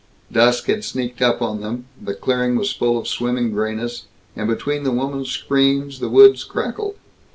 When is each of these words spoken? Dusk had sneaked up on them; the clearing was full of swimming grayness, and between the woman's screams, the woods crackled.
Dusk 0.31 0.65
had 0.65 0.83
sneaked 0.83 1.21
up 1.21 1.43
on 1.43 1.61
them; 1.61 1.85
the 2.01 2.15
clearing 2.15 2.55
was 2.55 2.73
full 2.73 2.97
of 2.97 3.07
swimming 3.07 3.51
grayness, 3.51 4.05
and 4.35 4.47
between 4.47 4.81
the 4.81 4.89
woman's 4.89 5.29
screams, 5.29 5.99
the 5.99 6.09
woods 6.09 6.43
crackled. 6.43 6.95